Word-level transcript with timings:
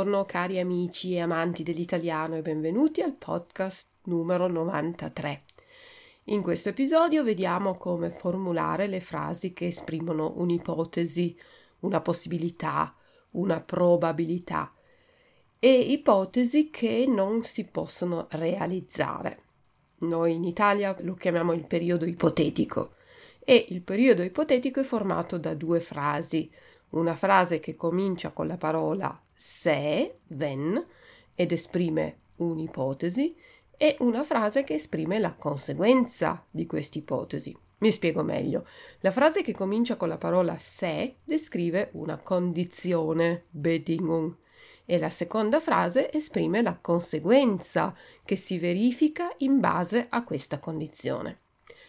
Buongiorno 0.00 0.24
cari 0.24 0.58
amici 0.58 1.12
e 1.12 1.20
amanti 1.20 1.62
dell'italiano 1.62 2.34
e 2.36 2.40
benvenuti 2.40 3.02
al 3.02 3.12
podcast 3.12 3.86
numero 4.04 4.48
93. 4.48 5.42
In 6.24 6.40
questo 6.40 6.70
episodio 6.70 7.22
vediamo 7.22 7.76
come 7.76 8.08
formulare 8.08 8.86
le 8.86 9.00
frasi 9.00 9.52
che 9.52 9.66
esprimono 9.66 10.32
un'ipotesi, 10.36 11.38
una 11.80 12.00
possibilità, 12.00 12.96
una 13.32 13.60
probabilità 13.60 14.72
e 15.58 15.70
ipotesi 15.70 16.70
che 16.70 17.04
non 17.06 17.44
si 17.44 17.64
possono 17.64 18.26
realizzare. 18.30 19.42
Noi 19.98 20.34
in 20.34 20.44
Italia 20.44 20.96
lo 21.00 21.12
chiamiamo 21.12 21.52
il 21.52 21.66
periodo 21.66 22.06
ipotetico 22.06 22.94
e 23.40 23.66
il 23.68 23.82
periodo 23.82 24.22
ipotetico 24.22 24.80
è 24.80 24.84
formato 24.84 25.36
da 25.36 25.52
due 25.52 25.78
frasi. 25.78 26.50
Una 26.90 27.14
frase 27.16 27.60
che 27.60 27.76
comincia 27.76 28.30
con 28.30 28.46
la 28.46 28.56
parola 28.56 29.20
se, 29.32 30.18
when, 30.28 30.84
ed 31.34 31.52
esprime 31.52 32.18
un'ipotesi, 32.36 33.36
e 33.76 33.96
una 34.00 34.24
frase 34.24 34.62
che 34.62 34.74
esprime 34.74 35.18
la 35.18 35.32
conseguenza 35.32 36.44
di 36.50 36.66
quest'ipotesi. 36.66 37.56
Mi 37.78 37.92
spiego 37.92 38.22
meglio. 38.22 38.66
La 39.00 39.10
frase 39.10 39.42
che 39.42 39.54
comincia 39.54 39.96
con 39.96 40.08
la 40.08 40.18
parola 40.18 40.58
se 40.58 41.16
descrive 41.24 41.88
una 41.92 42.18
condizione, 42.18 43.44
Bedingung, 43.48 44.36
e 44.84 44.98
la 44.98 45.08
seconda 45.08 45.60
frase 45.60 46.12
esprime 46.12 46.60
la 46.60 46.76
conseguenza 46.76 47.94
che 48.24 48.36
si 48.36 48.58
verifica 48.58 49.32
in 49.38 49.60
base 49.60 50.08
a 50.10 50.24
questa 50.24 50.58
condizione. 50.58 51.38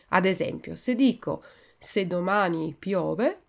Ad 0.09 0.25
esempio, 0.25 0.75
se 0.78 0.95
dico 0.95 1.44
se 1.78 2.07
domani 2.07 2.73
piove, 2.78 3.41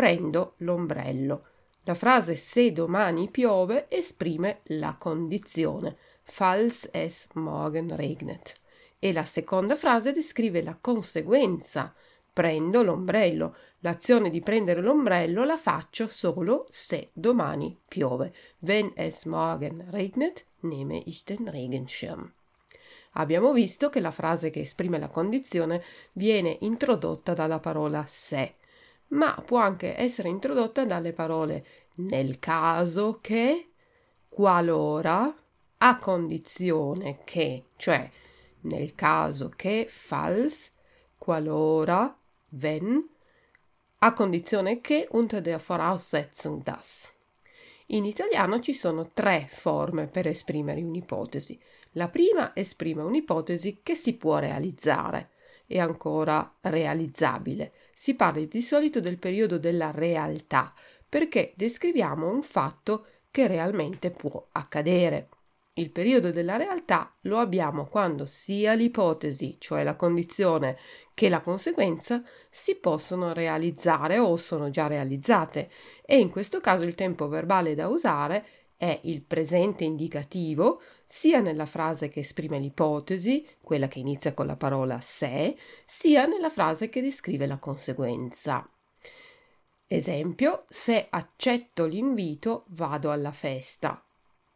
prendo 0.00 0.54
l'ombrello. 0.58 1.42
La 1.84 1.92
frase 1.92 2.34
se 2.34 2.72
domani 2.72 3.28
piove 3.28 3.84
esprime 3.90 4.60
la 4.68 4.96
condizione 4.98 5.94
falls 6.22 6.88
es 6.90 7.26
morgen 7.34 7.94
regnet 7.94 8.54
e 8.98 9.12
la 9.12 9.26
seconda 9.26 9.76
frase 9.76 10.12
descrive 10.12 10.62
la 10.62 10.74
conseguenza 10.80 11.94
prendo 12.32 12.82
l'ombrello. 12.82 13.54
L'azione 13.80 14.30
di 14.30 14.40
prendere 14.40 14.80
l'ombrello 14.80 15.44
la 15.44 15.58
faccio 15.58 16.06
solo 16.06 16.64
se 16.70 17.10
domani 17.12 17.76
piove. 17.86 18.32
Wenn 18.60 18.92
es 18.94 19.26
morgen 19.26 19.84
regnet, 19.90 20.46
nehme 20.60 20.96
ich 21.04 21.24
den 21.24 21.46
Regenschirm. 21.46 22.32
Abbiamo 23.14 23.52
visto 23.52 23.90
che 23.90 24.00
la 24.00 24.12
frase 24.12 24.48
che 24.48 24.60
esprime 24.60 24.98
la 24.98 25.08
condizione 25.08 25.82
viene 26.12 26.56
introdotta 26.60 27.34
dalla 27.34 27.58
parola 27.58 28.06
se, 28.08 28.54
ma 29.10 29.40
può 29.44 29.58
anche 29.58 29.96
essere 29.96 30.28
introdotta 30.28 30.84
dalle 30.84 31.12
parole 31.12 31.64
nel 31.96 32.38
caso 32.38 33.18
che, 33.20 33.70
qualora, 34.28 35.34
a 35.78 35.98
condizione 35.98 37.20
che, 37.24 37.64
cioè 37.76 38.10
nel 38.62 38.94
caso 38.94 39.50
che, 39.54 39.86
falls, 39.88 40.72
qualora, 41.16 42.14
wenn, 42.50 43.08
a 43.98 44.12
condizione 44.12 44.80
che 44.80 45.08
unter 45.10 45.40
der 45.40 45.60
Voraussetzung 45.60 46.62
dass. 46.62 47.10
In 47.86 48.04
italiano 48.04 48.60
ci 48.60 48.72
sono 48.72 49.08
tre 49.12 49.48
forme 49.50 50.06
per 50.06 50.26
esprimere 50.26 50.80
un'ipotesi. 50.80 51.60
La 51.92 52.08
prima 52.08 52.54
esprime 52.54 53.02
un'ipotesi 53.02 53.80
che 53.82 53.96
si 53.96 54.14
può 54.14 54.38
realizzare, 54.38 55.29
è 55.70 55.78
ancora 55.78 56.56
realizzabile. 56.62 57.72
Si 57.94 58.14
parla 58.14 58.44
di 58.44 58.60
solito 58.60 58.98
del 58.98 59.18
periodo 59.18 59.56
della 59.56 59.92
realtà, 59.92 60.74
perché 61.08 61.52
descriviamo 61.54 62.28
un 62.28 62.42
fatto 62.42 63.06
che 63.30 63.46
realmente 63.46 64.10
può 64.10 64.48
accadere. 64.50 65.28
Il 65.74 65.92
periodo 65.92 66.32
della 66.32 66.56
realtà 66.56 67.14
lo 67.22 67.38
abbiamo 67.38 67.84
quando 67.84 68.26
sia 68.26 68.72
l'ipotesi, 68.72 69.58
cioè 69.60 69.84
la 69.84 69.94
condizione, 69.94 70.76
che 71.14 71.28
la 71.28 71.40
conseguenza 71.40 72.20
si 72.50 72.74
possono 72.74 73.32
realizzare 73.32 74.18
o 74.18 74.36
sono 74.36 74.70
già 74.70 74.88
realizzate 74.88 75.70
e 76.04 76.18
in 76.18 76.30
questo 76.30 76.58
caso 76.58 76.82
il 76.82 76.96
tempo 76.96 77.28
verbale 77.28 77.76
da 77.76 77.86
usare 77.86 78.44
è 78.76 78.98
il 79.04 79.22
presente 79.22 79.84
indicativo 79.84 80.80
sia 81.12 81.40
nella 81.40 81.66
frase 81.66 82.08
che 82.08 82.20
esprime 82.20 82.60
l'ipotesi, 82.60 83.44
quella 83.60 83.88
che 83.88 83.98
inizia 83.98 84.32
con 84.32 84.46
la 84.46 84.54
parola 84.54 85.00
se, 85.00 85.56
sia 85.84 86.24
nella 86.26 86.50
frase 86.50 86.88
che 86.88 87.02
descrive 87.02 87.46
la 87.46 87.58
conseguenza. 87.58 88.70
Esempio, 89.88 90.66
se 90.68 91.08
accetto 91.10 91.86
l'invito 91.86 92.62
vado 92.68 93.10
alla 93.10 93.32
festa. 93.32 94.00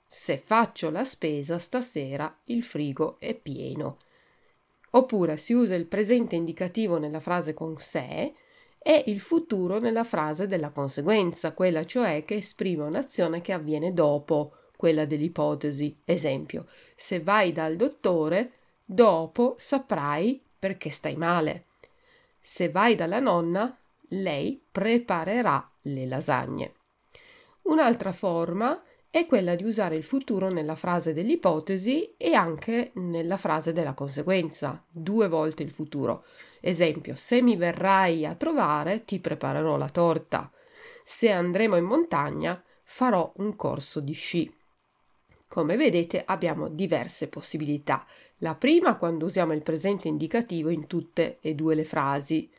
Se 0.06 0.38
faccio 0.38 0.90
la 0.90 1.04
spesa 1.04 1.58
stasera 1.58 2.42
il 2.44 2.62
frigo 2.62 3.18
è 3.18 3.34
pieno. 3.34 3.98
Oppure 4.90 5.36
si 5.36 5.54
usa 5.54 5.74
il 5.74 5.86
presente 5.86 6.36
indicativo 6.36 6.98
nella 6.98 7.18
frase 7.18 7.52
con 7.52 7.76
se 7.78 8.32
e 8.78 9.02
il 9.08 9.18
futuro 9.18 9.80
nella 9.80 10.04
frase 10.04 10.46
della 10.46 10.70
conseguenza, 10.70 11.52
quella 11.52 11.84
cioè 11.84 12.24
che 12.24 12.36
esprime 12.36 12.84
un'azione 12.84 13.40
che 13.40 13.52
avviene 13.52 13.92
dopo 13.92 14.58
quella 14.76 15.04
dell'ipotesi. 15.04 16.00
Esempio, 16.04 16.66
se 16.96 17.20
vai 17.20 17.52
dal 17.52 17.76
dottore, 17.76 18.52
dopo 18.84 19.54
saprai 19.58 20.42
perché 20.58 20.90
stai 20.90 21.16
male. 21.16 21.66
Se 22.40 22.70
vai 22.70 22.94
dalla 22.94 23.20
nonna, 23.20 23.76
lei 24.08 24.62
preparerà 24.70 25.70
le 25.82 26.06
lasagne. 26.06 26.74
Un'altra 27.62 28.12
forma 28.12 28.82
è 29.10 29.26
quella 29.26 29.54
di 29.54 29.64
usare 29.64 29.96
il 29.96 30.02
futuro 30.02 30.50
nella 30.50 30.74
frase 30.74 31.12
dell'ipotesi 31.12 32.14
e 32.16 32.34
anche 32.34 32.90
nella 32.94 33.36
frase 33.36 33.72
della 33.72 33.94
conseguenza, 33.94 34.84
due 34.88 35.28
volte 35.28 35.62
il 35.62 35.70
futuro. 35.70 36.24
Esempio, 36.60 37.14
se 37.14 37.40
mi 37.40 37.56
verrai 37.56 38.26
a 38.26 38.34
trovare, 38.34 39.04
ti 39.04 39.20
preparerò 39.20 39.76
la 39.76 39.88
torta. 39.88 40.50
Se 41.04 41.30
andremo 41.30 41.76
in 41.76 41.84
montagna, 41.84 42.60
farò 42.82 43.32
un 43.36 43.54
corso 43.54 44.00
di 44.00 44.12
sci. 44.12 44.52
Come 45.54 45.76
vedete 45.76 46.24
abbiamo 46.26 46.68
diverse 46.68 47.28
possibilità. 47.28 48.04
La 48.38 48.56
prima 48.56 48.96
quando 48.96 49.26
usiamo 49.26 49.52
il 49.52 49.62
presente 49.62 50.08
indicativo 50.08 50.68
in 50.68 50.88
tutte 50.88 51.38
e 51.40 51.54
due 51.54 51.76
le 51.76 51.84
frasi. 51.84 52.50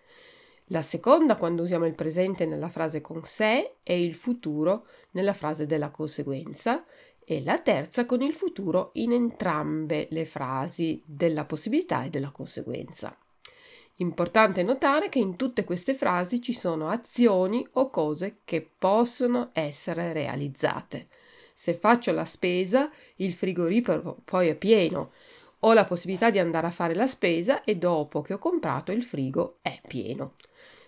La 0.68 0.81
seconda 0.81 1.36
quando 1.36 1.63
usiamo 1.63 1.86
il 1.86 1.94
presente 1.94 2.45
nella 2.45 2.69
frase 2.69 3.01
con 3.01 3.25
se 3.25 3.80
e 3.83 4.01
il 4.01 4.15
futuro 4.15 4.88
nella 5.12 5.33
frase 5.33 5.65
della 5.65 5.89
conseguenza 5.89 6.86
e 7.19 7.44
la 7.44 7.59
terza 7.59 8.06
con 8.06 8.21
il 8.21 8.31
futuro 8.31 8.92
in 8.94 9.12
entrambe 9.12 10.07
le 10.12 10.24
frasi 10.24 11.03
della 11.06 11.44
possibilità 11.44 12.06
e 12.06 12.09
della 12.09 12.31
conseguenza. 12.31 13.13
Importante 13.95 14.63
notare 14.63 15.09
che 15.09 15.19
in 15.19 15.36
tutte 15.36 15.65
queste 15.65 15.95
frasi 15.95 16.41
ci 16.41 16.53
sono 16.53 16.88
azioni 16.88 17.68
o 17.74 17.89
cose 17.89 18.38
che 18.45 18.65
possono 18.80 19.50
essere 19.51 20.13
realizzate. 20.13 21.09
Se 21.57 21.74
faccio 21.74 22.12
la 22.12 22.25
spesa, 22.25 22.92
il 23.16 23.34
frigorifero 23.34 24.18
poi 24.25 24.50
è 24.50 24.56
pieno. 24.56 25.12
Ho 25.60 25.72
la 25.72 25.86
possibilità 25.86 26.30
di 26.30 26.38
andare 26.38 26.68
a 26.68 26.72
fare 26.72 26.94
la 26.94 27.07
spesa 27.07 27.63
e 27.63 27.78
dopo 27.78 28.22
che 28.22 28.34
ho 28.34 28.38
comprato 28.38 28.92
il 28.92 29.02
frigo 29.02 29.60
è 29.62 29.80
pieno. 29.88 30.34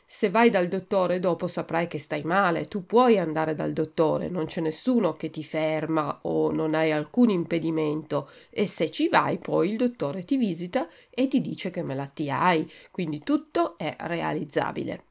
Se 0.05 0.29
vai 0.29 0.49
dal 0.49 0.67
dottore 0.67 1.19
dopo 1.19 1.47
saprai 1.47 1.87
che 1.87 1.99
stai 1.99 2.21
male, 2.23 2.67
tu 2.67 2.85
puoi 2.85 3.17
andare 3.17 3.55
dal 3.55 3.71
dottore, 3.71 4.27
non 4.27 4.45
c'è 4.45 4.59
nessuno 4.59 5.13
che 5.13 5.29
ti 5.29 5.43
ferma 5.43 6.19
o 6.23 6.51
non 6.51 6.75
hai 6.75 6.91
alcun 6.91 7.29
impedimento 7.29 8.29
e 8.49 8.67
se 8.67 8.91
ci 8.91 9.07
vai 9.07 9.37
poi 9.37 9.71
il 9.71 9.77
dottore 9.77 10.25
ti 10.25 10.35
visita 10.35 10.89
e 11.09 11.29
ti 11.29 11.39
dice 11.39 11.71
che 11.71 11.81
malattia 11.81 12.41
hai, 12.41 12.69
quindi 12.91 13.23
tutto 13.23 13.77
è 13.77 13.95
realizzabile. 13.99 15.06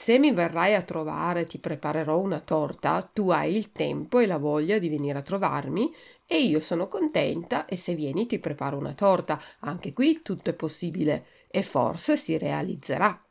Se 0.00 0.18
mi 0.18 0.32
verrai 0.32 0.74
a 0.74 0.80
trovare, 0.80 1.44
ti 1.44 1.58
preparerò 1.58 2.18
una 2.18 2.40
torta, 2.40 3.02
tu 3.02 3.28
hai 3.28 3.54
il 3.54 3.70
tempo 3.70 4.18
e 4.18 4.24
la 4.24 4.38
voglia 4.38 4.78
di 4.78 4.88
venire 4.88 5.18
a 5.18 5.22
trovarmi 5.22 5.94
e 6.24 6.40
io 6.40 6.58
sono 6.58 6.88
contenta 6.88 7.66
e 7.66 7.76
se 7.76 7.94
vieni 7.94 8.26
ti 8.26 8.38
preparo 8.38 8.78
una 8.78 8.94
torta. 8.94 9.38
Anche 9.58 9.92
qui 9.92 10.22
tutto 10.22 10.48
è 10.48 10.54
possibile 10.54 11.26
e 11.48 11.62
forse 11.62 12.16
si 12.16 12.38
realizzerà. 12.38 13.22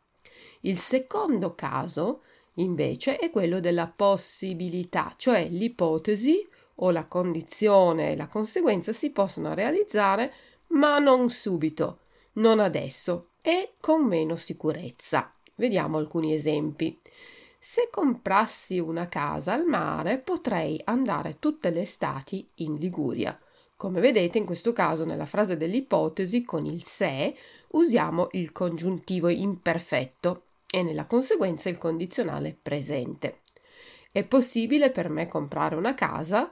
Il 0.59 0.77
secondo 0.77 1.55
caso, 1.55 2.21
invece, 2.57 3.17
è 3.17 3.31
quello 3.31 3.59
della 3.59 3.87
possibilità, 3.87 5.15
cioè 5.17 5.47
l'ipotesi 5.49 6.47
o 6.75 6.91
la 6.91 7.05
condizione 7.05 8.11
e 8.11 8.15
la 8.15 8.27
conseguenza 8.27 8.93
si 8.93 9.09
possono 9.09 9.55
realizzare, 9.55 10.31
ma 10.67 10.99
non 10.99 11.31
subito, 11.31 12.01
non 12.33 12.59
adesso 12.59 13.29
e 13.41 13.73
con 13.79 14.05
meno 14.05 14.35
sicurezza. 14.35 15.33
Vediamo 15.59 15.97
alcuni 15.97 16.33
esempi. 16.33 16.97
Se 17.59 17.89
comprassi 17.91 18.79
una 18.79 19.09
casa 19.09 19.51
al 19.51 19.65
mare, 19.65 20.17
potrei 20.17 20.79
andare 20.85 21.35
tutte 21.37 21.69
le 21.69 21.81
estati 21.81 22.47
in 22.55 22.75
Liguria. 22.75 23.37
Come 23.75 23.99
vedete, 23.99 24.37
in 24.37 24.45
questo 24.45 24.71
caso, 24.71 25.03
nella 25.03 25.25
frase 25.25 25.57
dell'ipotesi, 25.57 26.45
con 26.45 26.65
il 26.65 26.83
se, 26.83 27.35
usiamo 27.71 28.29
il 28.31 28.53
congiuntivo 28.53 29.27
imperfetto 29.27 30.43
e 30.71 30.81
nella 30.81 31.05
conseguenza 31.05 31.67
il 31.67 31.77
condizionale 31.77 32.57
presente. 32.59 33.41
È 34.13 34.23
possibile 34.23 34.91
per 34.91 35.09
me 35.09 35.27
comprare 35.27 35.75
una 35.75 35.93
casa 35.93 36.49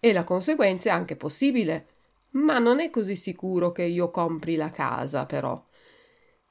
e 0.00 0.12
la 0.14 0.24
conseguenza 0.24 0.88
è 0.88 0.92
anche 0.92 1.16
possibile, 1.16 1.88
ma 2.30 2.58
non 2.58 2.80
è 2.80 2.88
così 2.88 3.16
sicuro 3.16 3.70
che 3.70 3.82
io 3.82 4.10
compri 4.10 4.56
la 4.56 4.70
casa, 4.70 5.26
però. 5.26 5.62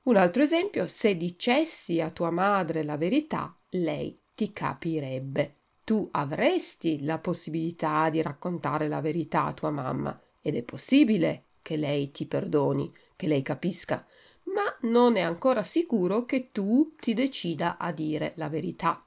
Un 0.05 0.17
altro 0.17 0.43
esempio, 0.43 0.85
se 0.85 1.17
dicessi 1.17 1.99
a 1.99 2.11
tua 2.11 2.29
madre 2.29 2.83
la 2.83 2.95
verità, 2.95 3.57
lei 3.69 4.15
ti 4.35 4.53
capirebbe. 4.53 5.55
Tu 5.83 6.07
avresti 6.11 7.03
la 7.03 7.17
possibilità 7.17 8.11
di 8.11 8.21
raccontare 8.21 8.87
la 8.87 9.01
verità 9.01 9.45
a 9.45 9.53
tua 9.53 9.71
mamma 9.71 10.19
ed 10.41 10.55
è 10.55 10.61
possibile 10.61 11.45
che 11.63 11.75
lei 11.75 12.11
ti 12.11 12.27
perdoni, 12.27 12.93
che 13.15 13.25
lei 13.25 13.41
capisca, 13.41 14.05
ma 14.43 14.63
non 14.81 15.15
è 15.15 15.21
ancora 15.21 15.63
sicuro 15.63 16.25
che 16.25 16.51
tu 16.51 16.93
ti 16.99 17.15
decida 17.15 17.77
a 17.79 17.91
dire 17.91 18.33
la 18.35 18.47
verità. 18.47 19.03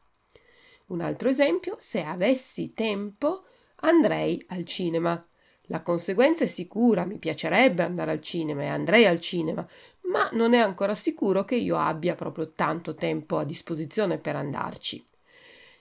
Un 0.86 1.00
altro 1.00 1.28
esempio, 1.28 1.76
se 1.78 2.02
avessi 2.02 2.72
tempo 2.72 3.44
andrei 3.76 4.44
al 4.48 4.64
cinema. 4.64 5.24
La 5.70 5.82
conseguenza 5.82 6.44
è 6.44 6.46
sicura, 6.46 7.04
mi 7.04 7.18
piacerebbe 7.18 7.82
andare 7.82 8.10
al 8.10 8.22
cinema 8.22 8.62
e 8.62 8.68
andrei 8.68 9.04
al 9.04 9.20
cinema, 9.20 9.68
ma 10.08 10.28
non 10.32 10.52
è 10.52 10.58
ancora 10.58 10.94
sicuro 10.94 11.44
che 11.44 11.56
io 11.56 11.76
abbia 11.76 12.14
proprio 12.14 12.52
tanto 12.52 12.94
tempo 12.94 13.38
a 13.38 13.44
disposizione 13.44 14.18
per 14.18 14.36
andarci. 14.36 15.04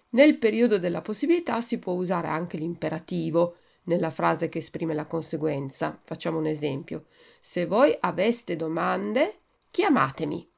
Nel 0.10 0.38
periodo 0.38 0.80
della 0.80 1.02
possibilità 1.02 1.60
si 1.62 1.80
può 1.80 1.94
usare 1.94 2.28
anche 2.28 2.58
l'imperativo 2.58 3.58
nella 3.84 4.10
frase 4.10 4.50
che 4.50 4.60
esprime 4.60 4.94
la 4.94 5.06
conseguenza. 5.06 5.98
Facciamo 6.02 6.38
un 6.38 6.46
esempio. 6.46 7.06
Se 7.42 7.66
voi 7.66 7.96
aveste 8.00 8.56
domande, 8.56 9.40
chiamatemi. 9.72 10.50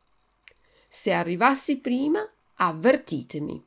Se 0.87 1.11
arrivassi 1.11 1.77
prima, 1.77 2.27
avvertitemi. 2.55 3.65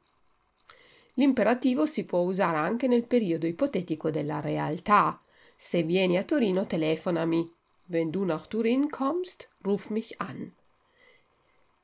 L'imperativo 1.15 1.87
si 1.87 2.05
può 2.05 2.21
usare 2.21 2.57
anche 2.57 2.89
nel 2.89 3.05
periodo 3.05 3.47
ipotetico 3.47 4.11
della 4.11 4.41
realtà. 4.41 5.21
Se 5.57 5.83
vieni 5.83 6.17
a 6.17 6.25
Torino, 6.25 6.67
telefonami. 6.67 7.61
Wenn 7.87 8.11
du 8.11 8.25
nach 8.25 8.47
Turin 8.47 8.89
kommst, 8.89 9.49
ruf 9.65 9.91
mich 9.91 10.15
an. 10.19 10.53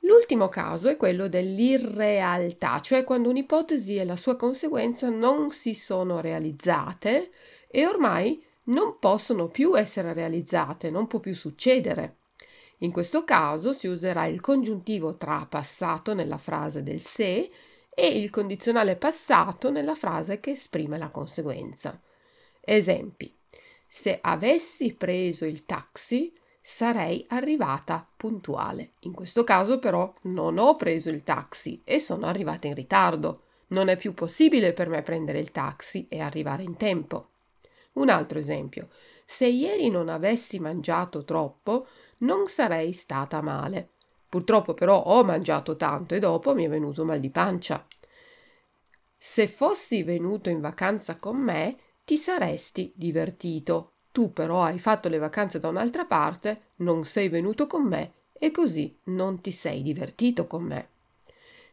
L'ultimo 0.00 0.49
caso 0.49 0.89
è 0.89 0.97
quello 0.97 1.29
dell'irrealtà, 1.29 2.81
cioè 2.81 3.05
quando 3.05 3.29
un'ipotesi 3.29 3.97
e 3.97 4.05
la 4.05 4.17
sua 4.17 4.37
conseguenza 4.37 5.11
non 5.11 5.50
si 5.50 5.75
sono 5.75 6.21
realizzate 6.21 7.31
e 7.69 7.87
ormai 7.87 8.43
non 8.64 8.99
possono 8.99 9.49
più 9.49 9.76
essere 9.76 10.12
realizzate, 10.12 10.90
non 10.90 11.07
può 11.07 11.19
più 11.19 11.35
succedere. 11.35 12.17
In 12.78 12.93
questo 12.93 13.25
caso 13.25 13.73
si 13.73 13.87
userà 13.87 14.26
il 14.26 14.40
congiuntivo 14.40 15.17
tra 15.17 15.47
passato 15.49 16.14
nella 16.14 16.38
frase 16.38 16.83
del 16.83 17.00
se 17.00 17.50
e 17.90 18.07
il 18.07 18.31
condizionale 18.31 18.97
passato 18.97 19.71
nella 19.71 19.97
frase 19.97 20.38
che 20.38 20.52
esprime 20.52 20.97
la 20.97 21.11
conseguenza. 21.11 22.00
Esempi. 22.61 23.38
Se 23.88 24.18
avessi 24.21 24.92
preso 24.92 25.47
il 25.47 25.64
taxi, 25.64 26.33
sarei 26.61 27.25
arrivata 27.30 28.07
puntuale. 28.14 28.92
In 29.00 29.12
questo 29.12 29.42
caso 29.42 29.78
però 29.78 30.12
non 30.23 30.59
ho 30.59 30.76
preso 30.76 31.09
il 31.09 31.25
taxi 31.25 31.80
e 31.83 31.99
sono 31.99 32.26
arrivata 32.26 32.66
in 32.66 32.75
ritardo. 32.75 33.45
Non 33.68 33.88
è 33.88 33.97
più 33.97 34.12
possibile 34.12 34.75
per 34.75 34.90
me 34.90 35.02
prendere 35.02 35.38
il 35.38 35.50
taxi 35.50 36.07
e 36.09 36.21
arrivare 36.21 36.62
in 36.62 36.76
tempo. 36.76 37.30
Un 37.95 38.11
altro 38.11 38.38
esempio. 38.38 38.90
Se 39.25 39.47
ieri 39.47 39.88
non 39.88 40.11
avessi 40.11 40.59
mangiato 40.59 41.25
troppo, 41.25 41.87
non 42.18 42.49
sarei 42.49 42.92
stata 42.92 43.40
male. 43.40 43.92
Purtroppo 44.28 44.75
però 44.75 45.02
ho 45.02 45.25
mangiato 45.25 45.76
tanto 45.76 46.14
e 46.14 46.18
dopo 46.18 46.54
mi 46.54 46.64
è 46.64 46.68
venuto 46.68 47.04
mal 47.07 47.18
di 47.18 47.30
pancia. 47.30 47.87
Se 49.16 49.47
fossi 49.49 50.02
venuto 50.02 50.50
in 50.50 50.61
vacanza 50.61 51.16
con 51.16 51.38
me, 51.38 51.78
ti 52.09 52.17
saresti 52.17 52.91
divertito. 52.97 53.97
Tu 54.12 54.33
però 54.33 54.62
hai 54.62 54.79
fatto 54.79 55.11
le 55.11 55.19
vacanze 55.19 55.61
da 55.61 55.69
un'altra 55.69 56.07
parte, 56.07 56.71
non 56.77 57.05
sei 57.05 57.29
venuto 57.29 57.67
con 57.67 57.83
me 57.83 58.12
e 58.33 58.50
così 58.50 58.99
non 59.05 59.43
ti 59.43 59.50
sei 59.50 59.83
divertito 59.83 60.47
con 60.47 60.62
me. 60.62 60.88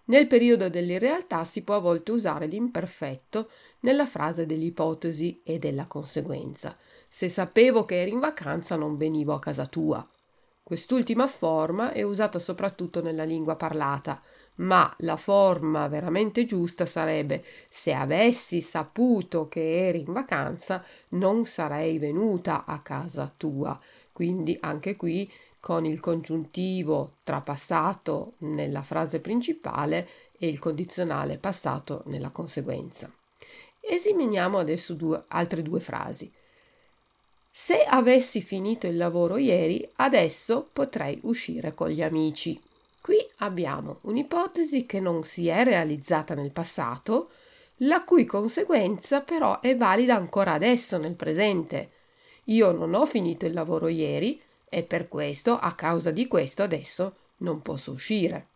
Nel 0.08 0.28
periodo 0.28 0.68
dell'irrealtà 0.68 1.46
si 1.46 1.62
può 1.62 1.76
a 1.76 1.80
volte 1.80 2.12
usare 2.12 2.48
l'imperfetto 2.48 3.50
nella 3.80 4.06
frase 4.06 4.46
dell'ipotesi 4.46 5.40
e 5.42 5.58
della 5.58 5.86
conseguenza. 5.86 6.78
Se 7.08 7.30
sapevo 7.30 7.86
che 7.86 8.02
eri 8.02 8.12
in 8.12 8.20
vacanza 8.20 8.76
non 8.76 8.98
venivo 8.98 9.34
a 9.34 9.40
casa 9.40 9.68
tua. 9.68 10.06
Quest'ultima 10.62 11.28
forma 11.28 11.94
è 11.94 12.02
usata 12.02 12.40
soprattutto 12.40 13.02
nella 13.02 13.24
lingua 13.24 13.56
parlata, 13.56 14.22
ma 14.56 14.94
la 15.00 15.18
forma 15.18 15.88
veramente 15.88 16.46
giusta 16.46 16.86
sarebbe 16.86 17.44
se 17.68 17.94
avessi 17.94 18.62
saputo 18.62 19.48
che 19.48 19.88
eri 19.88 20.00
in 20.00 20.14
vacanza 20.14 20.84
non 21.10 21.46
sarei 21.46 21.98
venuta 21.98 22.66
a 22.66 22.80
casa 22.80 23.32
tua. 23.36 23.80
Quindi 24.12 24.58
anche 24.62 24.96
qui 24.96 25.30
con 25.60 25.86
il 25.86 26.00
congiuntivo 26.00 27.16
tra 27.24 27.42
passato 27.42 28.34
nella 28.40 28.82
frase 28.82 29.20
principale 29.20 30.08
e 30.38 30.48
il 30.48 30.60
condizionale 30.60 31.38
passato 31.38 32.04
nella 32.06 32.30
conseguenza. 32.30 33.12
Esaminiamo 33.80 34.58
adesso 34.58 34.94
due, 34.94 35.24
altre 35.28 35.62
due 35.62 35.80
frasi. 35.80 36.32
Se 37.52 37.84
avessi 37.84 38.42
finito 38.42 38.86
il 38.88 38.98
lavoro 38.98 39.38
ieri, 39.38 39.88
adesso 39.96 40.68
potrei 40.72 41.20
uscire 41.24 41.74
con 41.74 41.90
gli 41.90 42.02
amici. 42.02 42.60
Abbiamo 43.40 44.00
un'ipotesi 44.02 44.86
che 44.86 45.02
non 45.02 45.24
si 45.24 45.48
è 45.48 45.64
realizzata 45.64 46.34
nel 46.34 46.52
passato, 46.52 47.32
la 47.80 48.04
cui 48.04 48.26
conseguenza 48.26 49.22
però 49.22 49.60
è 49.60 49.76
valida 49.76 50.16
ancora 50.16 50.54
adesso 50.54 50.98
nel 50.98 51.16
presente. 51.16 51.92
Io 52.46 52.72
non 52.72 52.94
ho 52.94 53.06
finito 53.06 53.46
il 53.46 53.54
lavoro 53.54 53.90
ieri 53.90 54.42
e 54.70 54.84
per 54.84 55.10
questo, 55.10 55.60
a 55.60 55.74
causa 55.74 56.12
di 56.12 56.28
questo, 56.28 56.64
adesso 56.64 57.16
non 57.38 57.62
posso 57.62 57.92
uscire. 57.92 58.48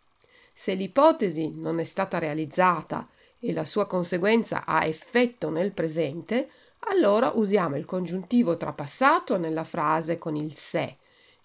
Se 0.54 0.74
l'ipotesi 0.74 1.52
non 1.54 1.80
è 1.80 1.84
stata 1.84 2.18
realizzata 2.18 3.08
e 3.38 3.52
la 3.52 3.66
sua 3.66 3.86
conseguenza 3.86 4.64
ha 4.66 4.86
effetto 4.86 5.50
nel 5.50 5.74
presente, 5.74 6.50
allora 6.92 7.32
usiamo 7.36 7.76
il 7.76 7.86
congiuntivo 7.86 8.56
tra 8.56 8.72
passato 8.72 9.38
nella 9.38 9.66
frase 9.66 10.18
con 10.18 10.38
il 10.38 10.54
se 10.54 10.98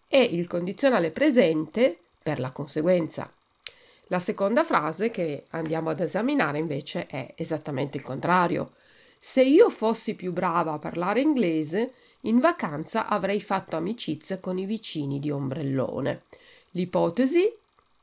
e 0.06 0.22
il 0.22 0.46
condizionale 0.46 1.10
presente 1.10 1.98
per 2.24 2.40
la 2.40 2.52
conseguenza. 2.52 3.30
La 4.06 4.18
seconda 4.18 4.64
frase 4.64 5.10
che 5.10 5.44
andiamo 5.50 5.90
ad 5.90 6.00
esaminare 6.00 6.58
invece 6.58 7.06
è 7.06 7.34
esattamente 7.36 7.98
il 7.98 8.02
contrario. 8.02 8.72
Se 9.20 9.42
io 9.42 9.68
fossi 9.68 10.14
più 10.14 10.32
brava 10.32 10.72
a 10.72 10.78
parlare 10.78 11.20
inglese, 11.20 11.92
in 12.22 12.40
vacanza 12.40 13.08
avrei 13.08 13.42
fatto 13.42 13.76
amicizia 13.76 14.38
con 14.40 14.56
i 14.56 14.64
vicini 14.64 15.20
di 15.20 15.30
ombrellone. 15.30 16.22
L'ipotesi 16.70 17.54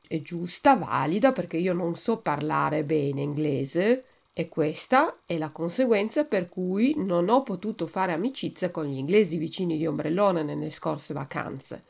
è 0.06 0.22
giusta, 0.22 0.76
valida, 0.76 1.32
perché 1.32 1.56
io 1.56 1.72
non 1.72 1.96
so 1.96 2.18
parlare 2.18 2.84
bene 2.84 3.22
inglese 3.22 4.04
e 4.32 4.48
questa 4.48 5.18
è 5.26 5.36
la 5.36 5.50
conseguenza 5.50 6.24
per 6.24 6.48
cui 6.48 6.94
non 6.96 7.28
ho 7.28 7.42
potuto 7.42 7.88
fare 7.88 8.12
amicizia 8.12 8.70
con 8.70 8.86
gli 8.86 8.96
inglesi 8.96 9.36
vicini 9.36 9.76
di 9.76 9.86
ombrellone 9.86 10.44
nelle 10.44 10.70
scorse 10.70 11.12
vacanze. 11.12 11.84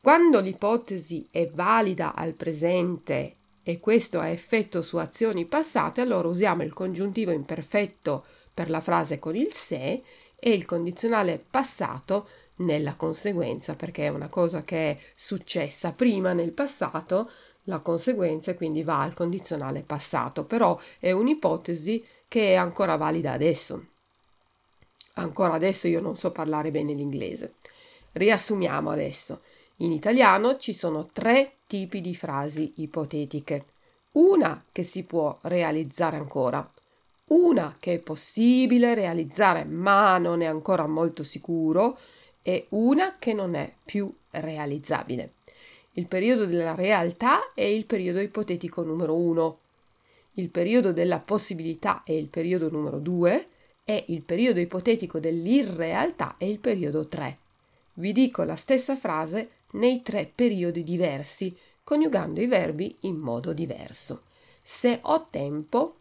Quando 0.00 0.40
l'ipotesi 0.40 1.28
è 1.30 1.48
valida 1.48 2.14
al 2.14 2.34
presente 2.34 3.34
e 3.62 3.80
questo 3.80 4.20
ha 4.20 4.28
effetto 4.28 4.80
su 4.80 4.96
azioni 4.96 5.44
passate, 5.44 6.00
allora 6.00 6.28
usiamo 6.28 6.62
il 6.62 6.72
congiuntivo 6.72 7.32
imperfetto 7.32 8.24
per 8.54 8.70
la 8.70 8.80
frase 8.80 9.18
con 9.18 9.36
il 9.36 9.52
se 9.52 10.02
e 10.36 10.50
il 10.50 10.64
condizionale 10.64 11.44
passato 11.50 12.28
nella 12.56 12.94
conseguenza, 12.94 13.74
perché 13.74 14.06
è 14.06 14.08
una 14.08 14.28
cosa 14.28 14.62
che 14.62 14.90
è 14.90 14.98
successa 15.14 15.92
prima 15.92 16.32
nel 16.32 16.52
passato, 16.52 17.30
la 17.64 17.80
conseguenza 17.80 18.54
quindi 18.54 18.82
va 18.82 19.02
al 19.02 19.14
condizionale 19.14 19.82
passato, 19.82 20.44
però 20.44 20.78
è 20.98 21.10
un'ipotesi 21.10 22.04
che 22.26 22.52
è 22.52 22.54
ancora 22.54 22.96
valida 22.96 23.32
adesso. 23.32 23.86
Ancora 25.14 25.54
adesso 25.54 25.88
io 25.88 26.00
non 26.00 26.16
so 26.16 26.30
parlare 26.30 26.70
bene 26.70 26.94
l'inglese. 26.94 27.54
Riassumiamo 28.12 28.90
adesso. 28.90 29.42
In 29.80 29.92
italiano 29.92 30.56
ci 30.56 30.72
sono 30.72 31.06
tre 31.12 31.52
tipi 31.68 32.00
di 32.00 32.12
frasi 32.12 32.72
ipotetiche. 32.76 33.64
Una 34.12 34.64
che 34.72 34.82
si 34.82 35.04
può 35.04 35.38
realizzare 35.42 36.16
ancora, 36.16 36.68
una 37.26 37.76
che 37.78 37.94
è 37.94 37.98
possibile 37.98 38.94
realizzare 38.94 39.62
ma 39.64 40.18
non 40.18 40.42
è 40.42 40.46
ancora 40.46 40.88
molto 40.88 41.22
sicuro 41.22 41.96
e 42.42 42.66
una 42.70 43.18
che 43.20 43.32
non 43.32 43.54
è 43.54 43.72
più 43.84 44.12
realizzabile. 44.30 45.34
Il 45.92 46.08
periodo 46.08 46.46
della 46.46 46.74
realtà 46.74 47.52
è 47.54 47.62
il 47.62 47.84
periodo 47.84 48.18
ipotetico 48.18 48.82
numero 48.82 49.14
uno. 49.14 49.58
Il 50.34 50.48
periodo 50.48 50.92
della 50.92 51.20
possibilità 51.20 52.02
è 52.04 52.12
il 52.12 52.26
periodo 52.26 52.68
numero 52.68 52.98
due 52.98 53.46
e 53.84 54.06
il 54.08 54.22
periodo 54.22 54.58
ipotetico 54.58 55.20
dell'irrealtà 55.20 56.34
è 56.36 56.44
il 56.46 56.58
periodo 56.58 57.06
tre. 57.06 57.38
Vi 57.98 58.12
dico 58.12 58.44
la 58.44 58.54
stessa 58.54 58.94
frase 58.94 59.50
nei 59.72 60.02
tre 60.02 60.30
periodi 60.32 60.84
diversi, 60.84 61.56
coniugando 61.82 62.40
i 62.40 62.46
verbi 62.46 62.96
in 63.00 63.16
modo 63.16 63.52
diverso. 63.52 64.22
Se 64.62 65.00
ho 65.02 65.26
tempo, 65.28 65.96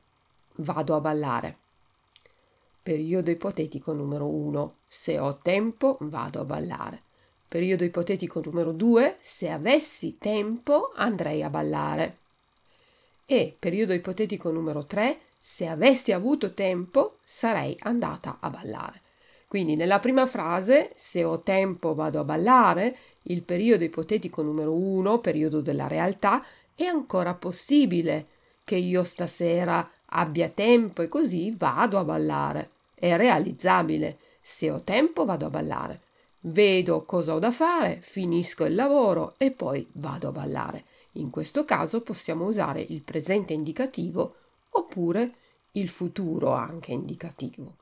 vado 0.58 0.94
a 0.94 1.00
ballare. 1.00 1.58
Periodo 2.84 3.32
ipotetico 3.32 3.94
numero 3.94 4.28
1. 4.28 4.76
Se 4.88 5.18
ho 5.18 5.38
tempo, 5.38 5.98
vado 6.02 6.40
a 6.40 6.46
ballare. 6.46 7.02
Periodo 7.48 7.84
ipotetico 7.84 8.42
numero 8.46 8.74
2. 8.74 9.18
Se 9.20 9.50
avessi 9.50 10.20
tempo, 10.20 10.92
andrei 10.96 11.42
a 11.42 11.50
ballare. 11.50 12.18
E 13.26 13.56
periodo 13.58 13.94
ipotetico 13.94 14.52
numero 14.52 14.86
3. 14.86 15.20
Se 15.40 15.66
avessi 15.66 16.12
avuto 16.12 16.54
tempo, 16.54 17.18
sarei 17.26 17.76
andata 17.80 18.38
a 18.40 18.52
ballare. 18.52 19.02
Quindi 19.48 19.78
nella 19.78 20.00
prima 20.00 20.26
frase, 20.26 20.92
se 20.96 21.24
ho 21.24 21.40
tempo 21.40 21.96
vado 21.96 22.20
a 22.20 22.26
ballare, 22.26 22.98
il 23.24 23.44
periodo 23.44 23.86
ipotetico 23.86 24.42
numero 24.42 24.74
uno, 24.74 25.20
periodo 25.20 25.62
della 25.62 25.88
realtà, 25.88 26.44
è 26.76 26.84
ancora 26.84 27.34
possibile 27.34 28.28
che 28.66 28.76
io 28.76 29.06
stasera 29.06 29.90
abbia 30.08 30.50
tempo 30.50 31.02
e 31.02 31.08
così 31.08 31.56
vado 31.58 31.98
a 31.98 32.04
ballare. 32.04 32.70
È 32.94 33.16
realizzabile. 33.16 34.18
Se 34.42 34.70
ho 34.70 34.82
tempo 34.82 35.24
vado 35.24 35.46
a 35.46 35.50
ballare. 35.50 36.02
Vedo 36.42 37.04
cosa 37.04 37.34
ho 37.34 37.40
da 37.40 37.52
fare, 37.52 38.00
finisco 38.02 38.66
il 38.66 38.76
lavoro 38.76 39.36
e 39.38 39.52
poi 39.52 39.88
vado 39.94 40.28
a 40.28 40.32
ballare. 40.32 40.84
In 41.14 41.30
questo 41.30 41.64
caso 41.64 42.02
possiamo 42.02 42.46
usare 42.46 42.82
il 42.82 43.02
presente 43.02 43.54
indicativo 43.54 44.36
oppure 44.72 45.34
il 45.72 45.88
futuro 45.88 46.52
anche 46.52 46.92
indicativo. 46.92 47.76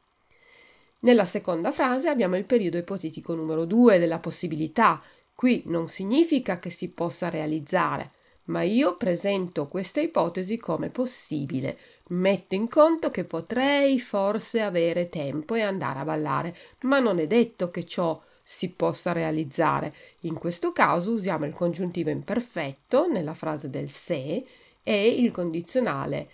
Nella 1.05 1.25
seconda 1.25 1.71
frase 1.71 2.09
abbiamo 2.09 2.35
il 2.35 2.45
periodo 2.45 2.79
ipotetico 2.79 3.35
numero 3.35 3.65
2 3.65 3.99
della 3.99 4.17
possibilità. 4.17 4.99
Qui 5.35 5.61
non 5.67 5.87
significa 5.87 6.57
che 6.57 6.71
si 6.71 6.89
possa 6.89 7.29
realizzare, 7.29 8.09
ma 8.45 8.63
io 8.63 8.97
presento 8.97 9.67
questa 9.67 9.99
ipotesi 9.99 10.57
come 10.57 10.89
possibile. 10.89 11.77
Metto 12.07 12.55
in 12.55 12.67
conto 12.67 13.11
che 13.11 13.23
potrei 13.23 13.99
forse 13.99 14.61
avere 14.61 15.07
tempo 15.07 15.53
e 15.53 15.61
andare 15.61 15.99
a 15.99 16.05
ballare, 16.05 16.55
ma 16.81 16.97
non 16.97 17.19
è 17.19 17.27
detto 17.27 17.69
che 17.69 17.85
ciò 17.85 18.19
si 18.41 18.71
possa 18.71 19.11
realizzare. 19.11 19.93
In 20.21 20.33
questo 20.33 20.71
caso 20.71 21.11
usiamo 21.11 21.45
il 21.45 21.53
congiuntivo 21.53 22.09
imperfetto 22.09 23.05
nella 23.05 23.35
frase 23.35 23.69
del 23.69 23.91
se 23.91 24.43
e 24.81 25.07
il 25.07 25.29
condizionale 25.29 26.29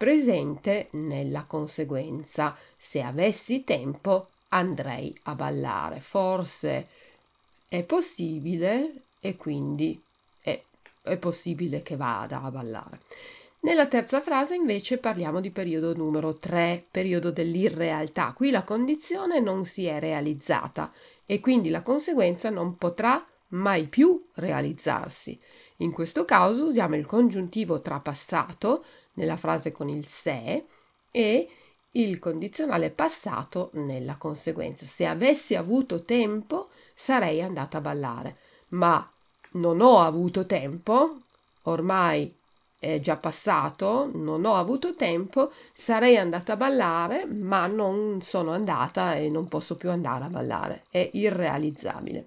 presente 0.00 0.88
nella 0.92 1.42
conseguenza. 1.42 2.56
Se 2.74 3.02
avessi 3.02 3.64
tempo 3.64 4.28
andrei 4.48 5.14
a 5.24 5.34
ballare. 5.34 6.00
Forse 6.00 6.86
è 7.68 7.82
possibile 7.82 9.02
e 9.20 9.36
quindi 9.36 10.00
è, 10.40 10.58
è 11.02 11.18
possibile 11.18 11.82
che 11.82 11.96
vada 11.96 12.40
a 12.40 12.50
ballare. 12.50 13.00
Nella 13.60 13.88
terza 13.88 14.22
frase 14.22 14.54
invece 14.54 14.96
parliamo 14.96 15.38
di 15.38 15.50
periodo 15.50 15.94
numero 15.94 16.36
3, 16.36 16.86
periodo 16.90 17.30
dell'irrealtà. 17.30 18.32
Qui 18.34 18.48
la 18.48 18.62
condizione 18.62 19.38
non 19.38 19.66
si 19.66 19.84
è 19.84 19.98
realizzata 19.98 20.90
e 21.26 21.40
quindi 21.40 21.68
la 21.68 21.82
conseguenza 21.82 22.48
non 22.48 22.78
potrà 22.78 23.22
mai 23.48 23.84
più 23.84 24.28
realizzarsi. 24.36 25.38
In 25.78 25.92
questo 25.92 26.24
caso 26.24 26.64
usiamo 26.64 26.96
il 26.96 27.04
congiuntivo 27.04 27.82
tra 27.82 28.00
passato 28.00 28.82
nella 29.14 29.36
frase 29.36 29.72
con 29.72 29.88
il 29.88 30.06
se 30.06 30.64
e 31.10 31.48
il 31.92 32.18
condizionale 32.18 32.90
passato 32.90 33.70
nella 33.74 34.16
conseguenza. 34.16 34.86
Se 34.86 35.06
avessi 35.06 35.54
avuto 35.54 36.04
tempo 36.04 36.68
sarei 36.94 37.42
andata 37.42 37.78
a 37.78 37.80
ballare, 37.80 38.36
ma 38.68 39.08
non 39.52 39.80
ho 39.80 40.00
avuto 40.00 40.46
tempo, 40.46 41.22
ormai 41.62 42.32
è 42.78 43.00
già 43.00 43.16
passato, 43.16 44.08
non 44.12 44.44
ho 44.44 44.54
avuto 44.54 44.94
tempo, 44.94 45.52
sarei 45.72 46.16
andata 46.16 46.54
a 46.54 46.56
ballare, 46.56 47.26
ma 47.26 47.66
non 47.66 48.22
sono 48.22 48.52
andata 48.52 49.16
e 49.16 49.28
non 49.28 49.48
posso 49.48 49.76
più 49.76 49.90
andare 49.90 50.24
a 50.24 50.30
ballare, 50.30 50.84
è 50.90 51.10
irrealizzabile. 51.12 52.26